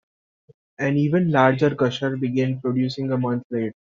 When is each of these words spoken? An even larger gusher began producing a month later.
An 0.79 0.97
even 0.97 1.29
larger 1.31 1.69
gusher 1.75 2.17
began 2.17 2.59
producing 2.59 3.11
a 3.11 3.17
month 3.19 3.43
later. 3.51 3.73